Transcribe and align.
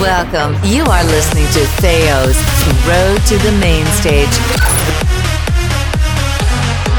Welcome. 0.00 0.54
You 0.64 0.82
are 0.84 1.04
listening 1.04 1.44
to 1.52 1.60
Theo's 1.76 2.40
Road 2.88 3.20
to 3.26 3.36
the 3.36 3.52
Main 3.60 3.84
Stage. 4.00 4.32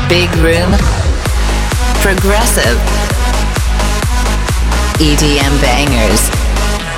Big 0.07 0.29
Room. 0.37 0.69
Progressive. 2.03 2.77
EDM 5.01 5.59
Bangers. 5.61 6.29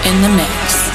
In 0.06 0.22
the 0.22 0.30
mix. 0.36 0.93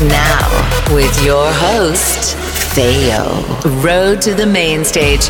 Now, 0.00 0.94
with 0.94 1.24
your 1.24 1.50
host, 1.50 2.36
Theo. 2.72 3.42
Road 3.82 4.22
to 4.22 4.32
the 4.32 4.46
main 4.46 4.84
stage 4.84 5.28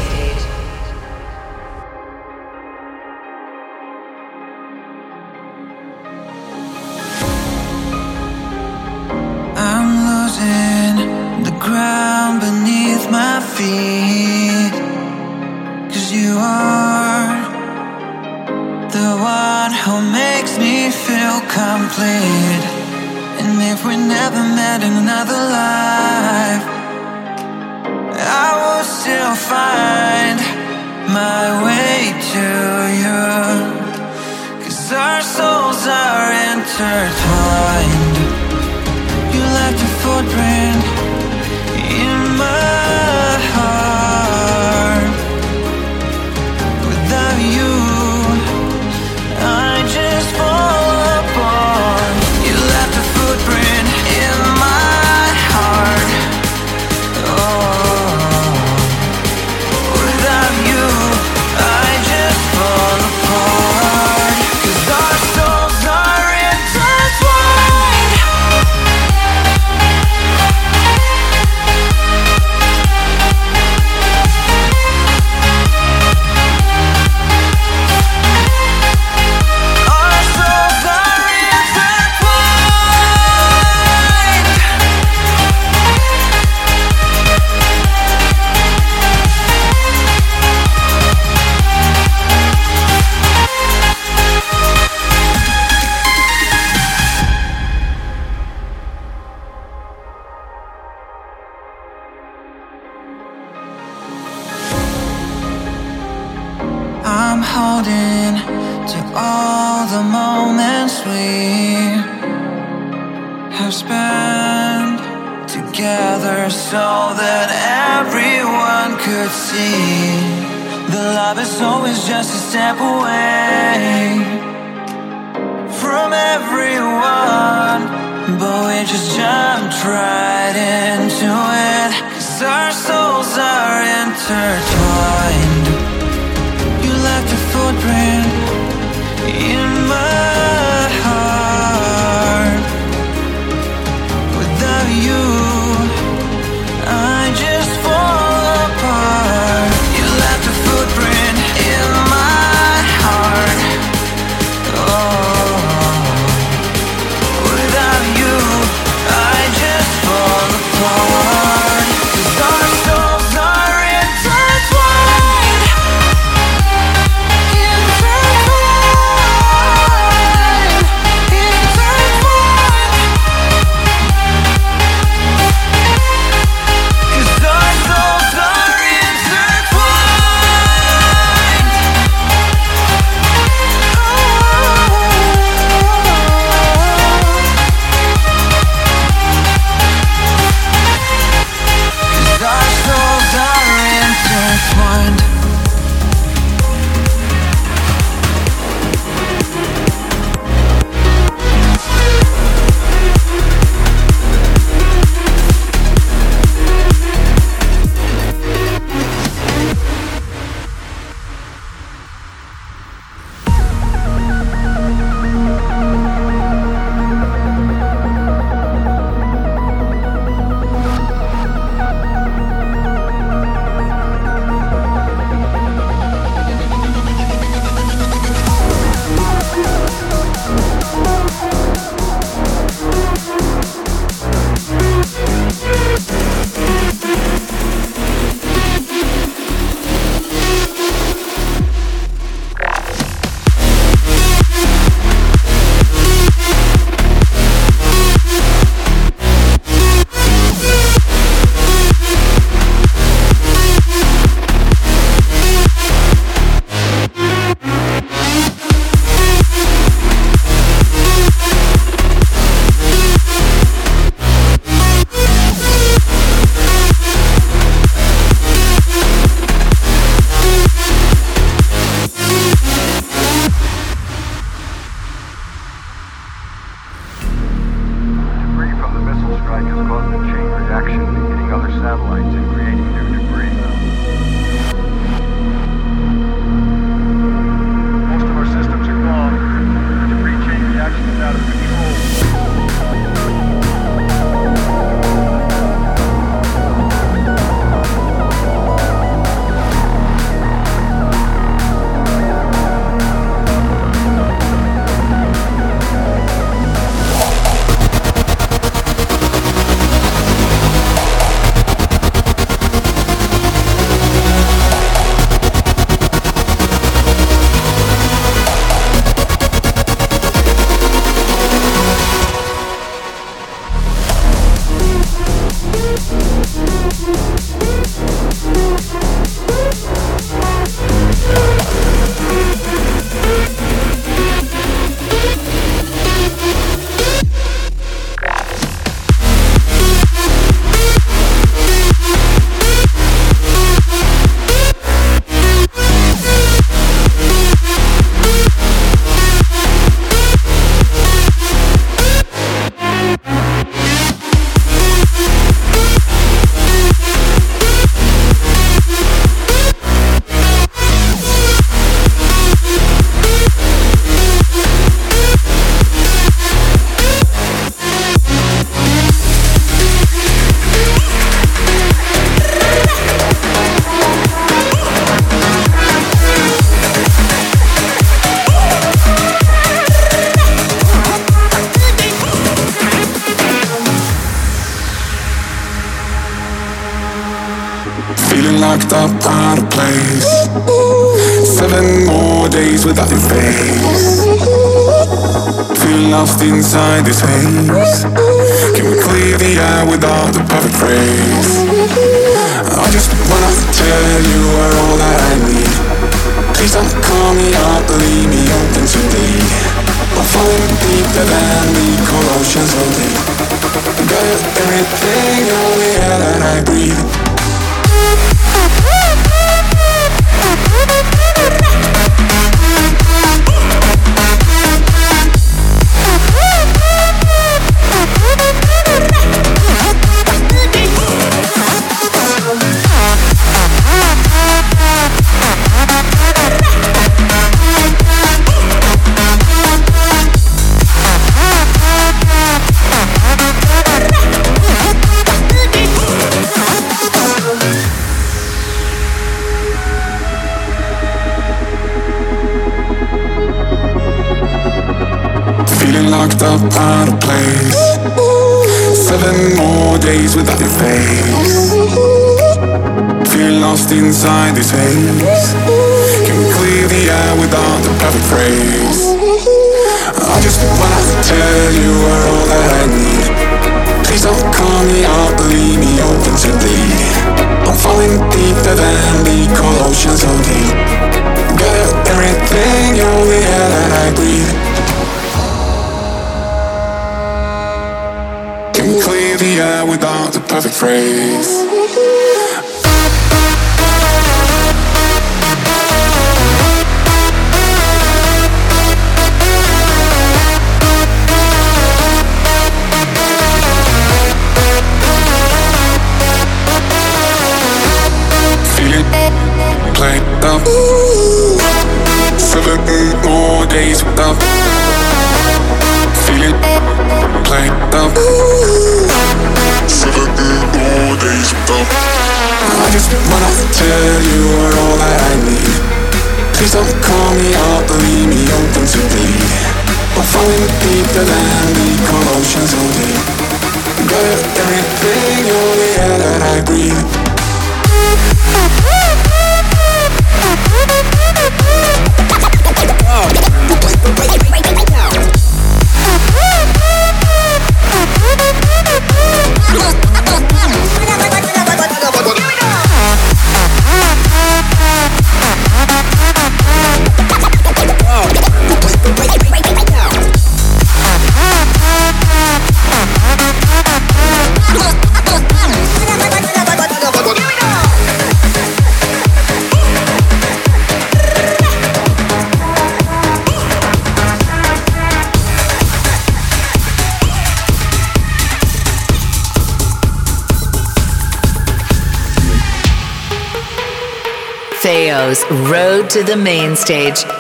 Road 585.99 586.11
to 586.11 586.23
the 586.23 586.37
Main 586.37 586.77
Stage. 586.77 587.38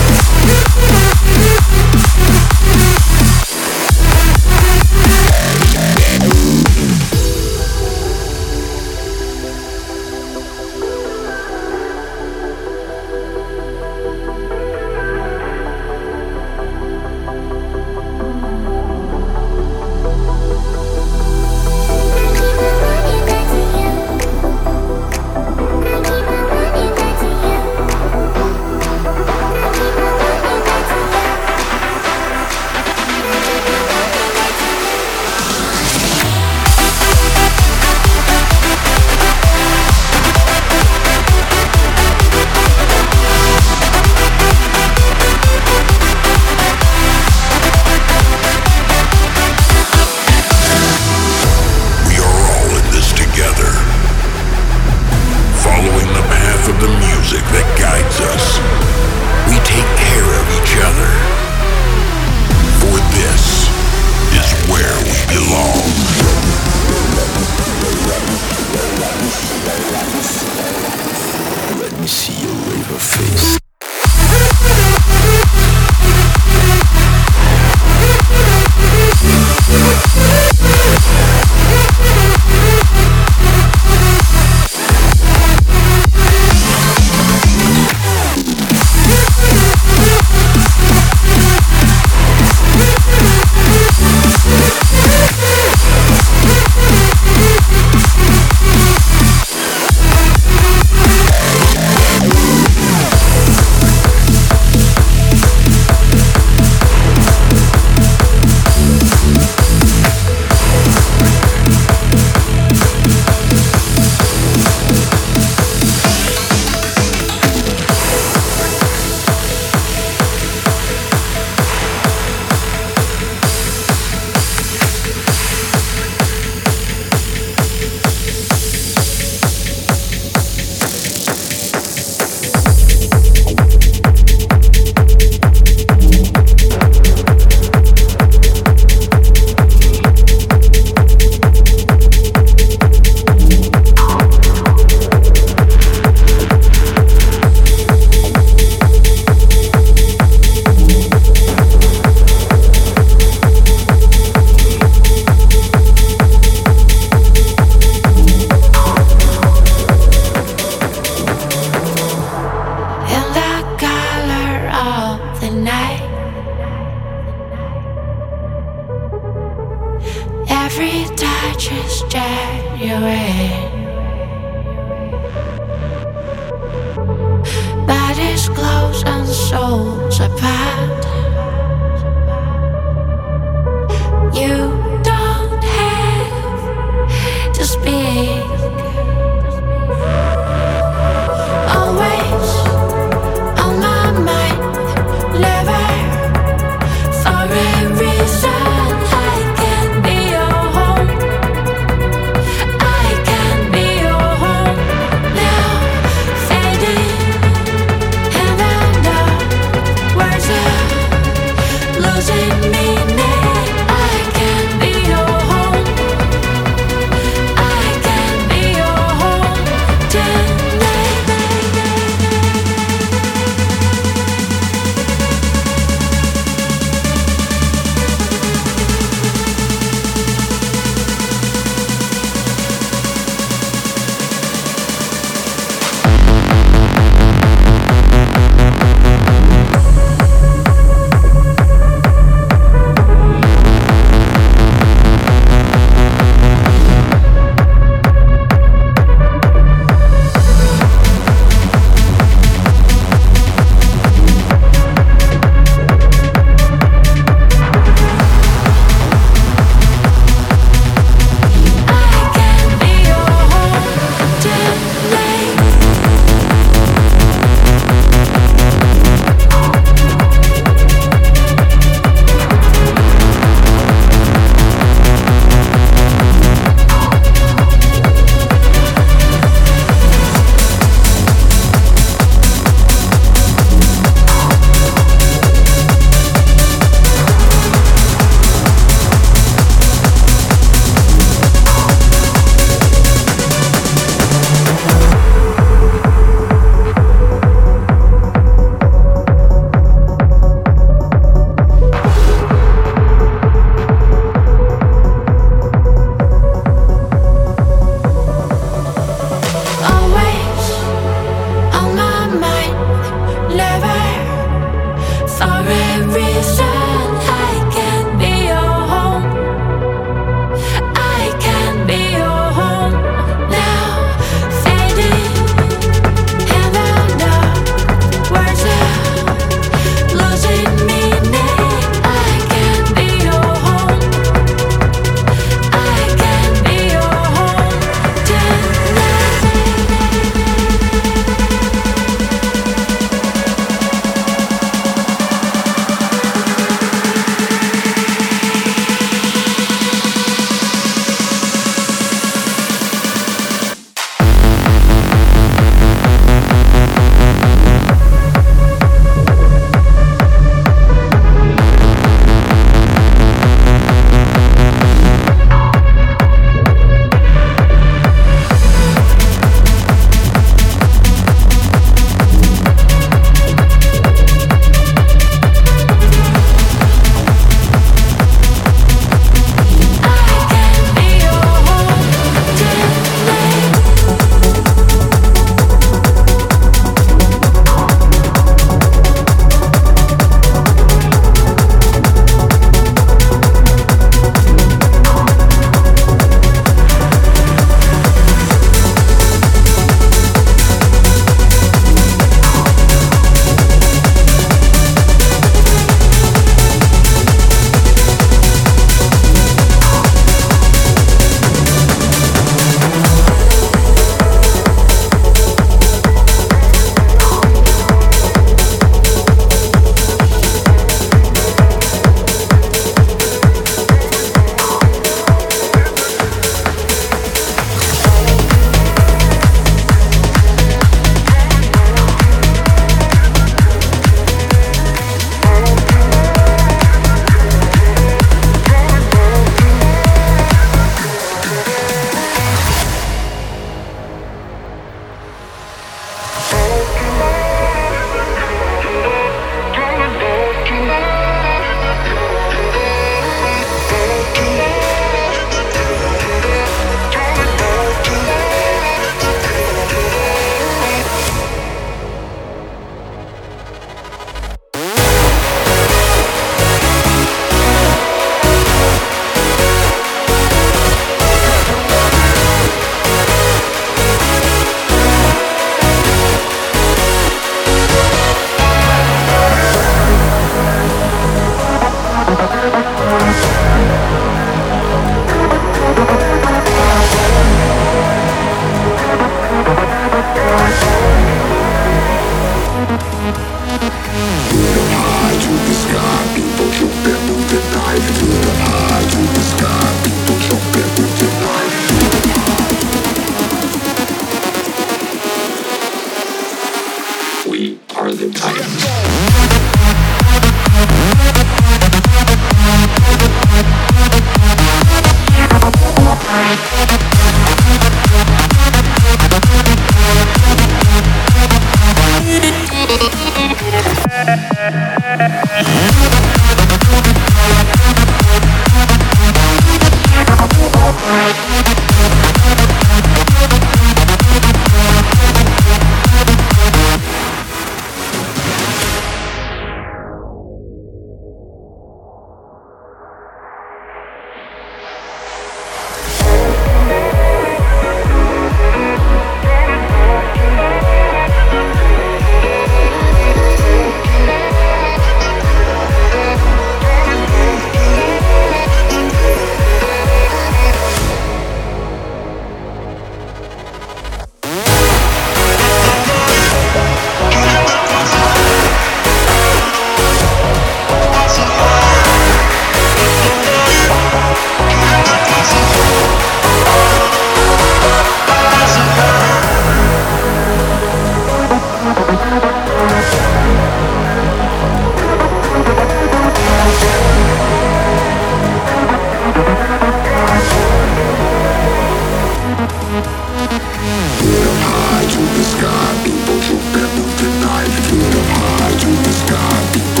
high 594.67 595.05
to 595.05 595.19
the 595.19 595.43
sky, 595.43 596.03
people 596.03 596.39
jump 596.41 596.75
and 596.75 596.93
the 597.19 597.29
knife. 597.39 597.77
Up 598.19 598.29
high 598.37 598.75
to 598.79 598.87
the 598.87 599.13
sky, 599.13 599.71
people. 599.73 600.00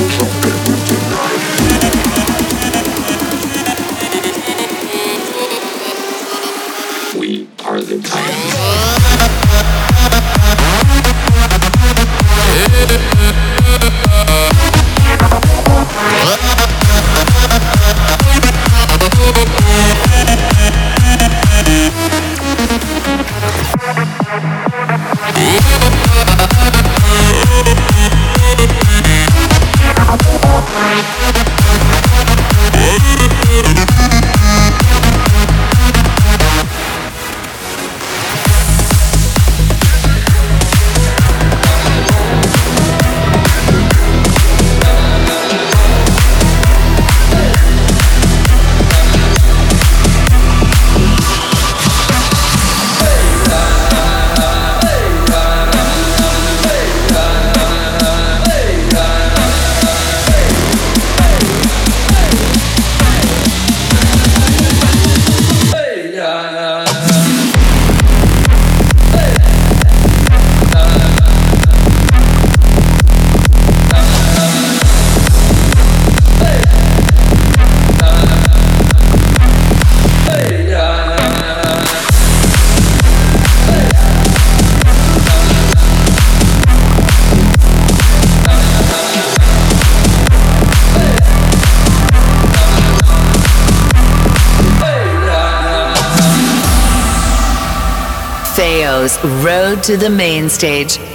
to 99.91 99.97
the 99.97 100.09
main 100.09 100.47
stage. 100.47 101.10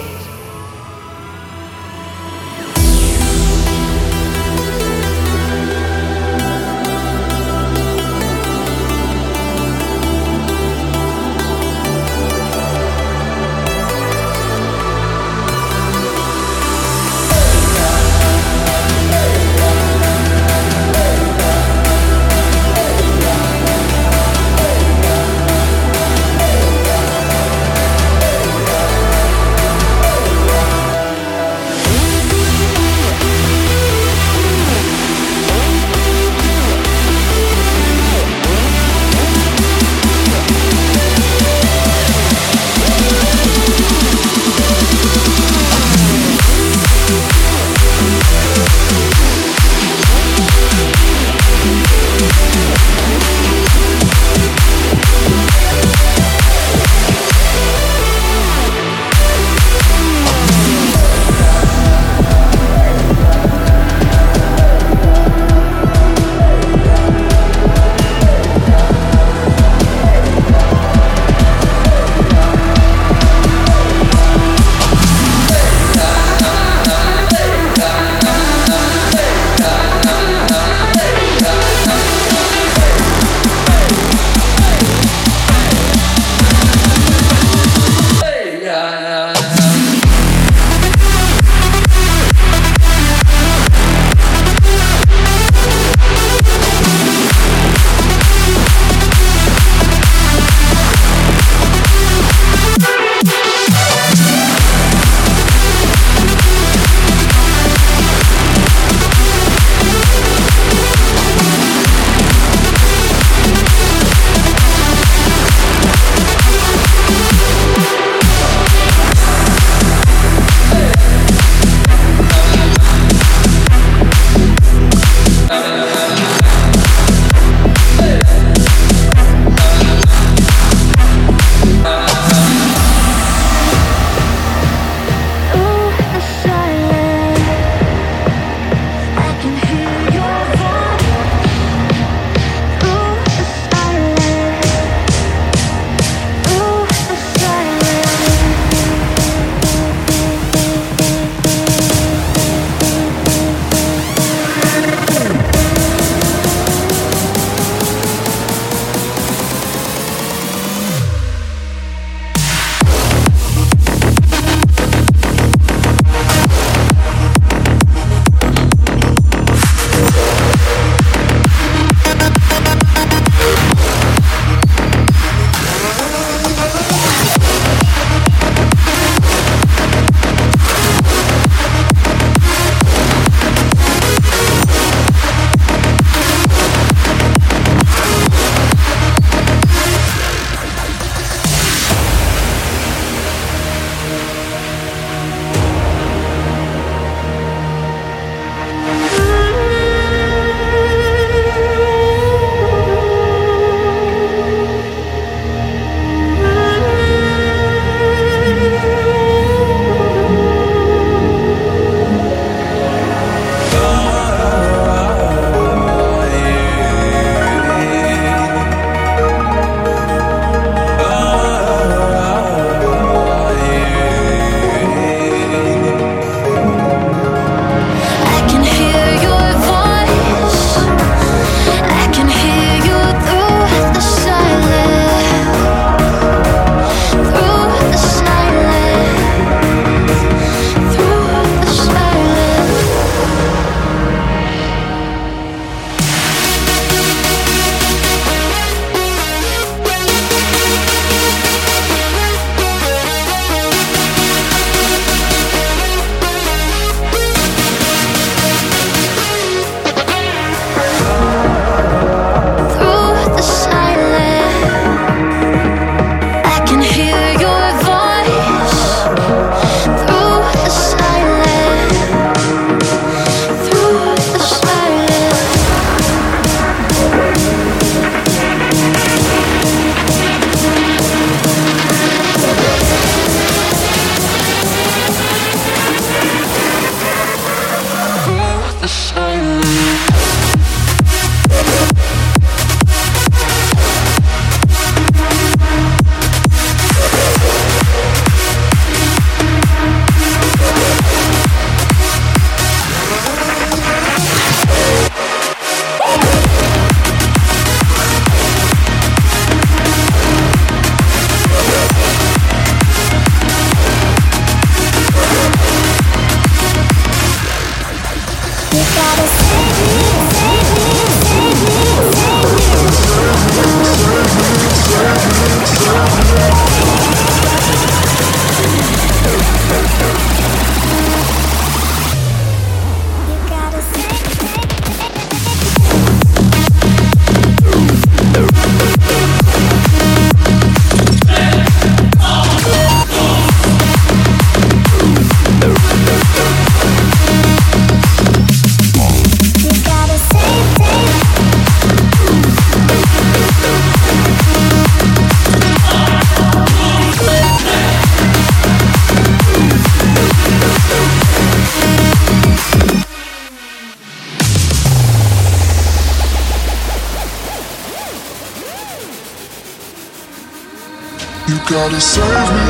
Gotta 371.66 372.00
save 372.00 372.22
me, 372.54 372.68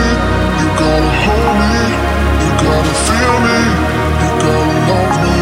you 0.57 0.69
gotta 0.81 1.13
hold 1.25 1.55
me, 1.61 1.77
you 2.41 2.51
gotta 2.65 2.95
feel 3.05 3.37
me, 3.45 3.59
you 4.25 4.31
gotta 4.41 4.77
love 4.89 5.17
me, 5.21 5.37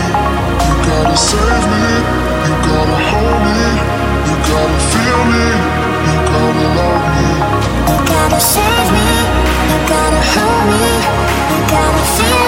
you 0.66 0.74
gotta 0.82 1.16
save 1.16 1.66
me, 1.70 1.86
you 2.46 2.55
gotta 2.66 2.98
hold 3.11 3.38
me, 3.46 3.61
you 4.26 4.34
gotta 4.50 4.78
feel 4.90 5.20
me, 5.30 5.46
you 6.07 6.16
gotta 6.34 6.66
love 6.78 7.05
me. 7.14 7.26
You 7.90 7.98
gotta 8.11 8.40
save 8.40 8.88
me, 8.90 9.09
you 9.70 9.78
gotta 9.86 10.22
hold 10.34 10.64
me, 10.70 10.86
you 11.50 11.59
gotta 11.70 12.05
feel 12.16 12.38
me, 12.38 12.43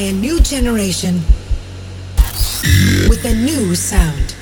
by 0.00 0.06
a 0.06 0.12
new 0.12 0.40
generation. 0.40 1.20
With 3.10 3.22
a 3.26 3.34
new 3.34 3.74
sound. 3.74 4.34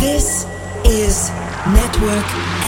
This 0.00 0.46
is 0.84 1.30
Network 1.66 2.59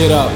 shit 0.00 0.10
up. 0.12 0.29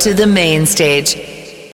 To 0.00 0.14
the 0.14 0.26
Main 0.26 0.64
Stage 0.64 1.29